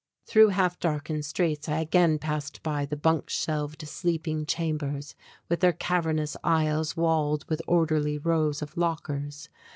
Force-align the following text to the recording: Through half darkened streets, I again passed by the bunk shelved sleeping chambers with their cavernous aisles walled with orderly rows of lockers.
Through 0.25 0.47
half 0.47 0.79
darkened 0.79 1.25
streets, 1.25 1.69
I 1.69 1.77
again 1.81 2.17
passed 2.17 2.63
by 2.63 2.87
the 2.87 2.97
bunk 2.97 3.29
shelved 3.29 3.87
sleeping 3.87 4.47
chambers 4.47 5.13
with 5.47 5.59
their 5.59 5.73
cavernous 5.73 6.35
aisles 6.43 6.97
walled 6.97 7.47
with 7.47 7.61
orderly 7.67 8.17
rows 8.17 8.63
of 8.63 8.75
lockers. 8.75 9.47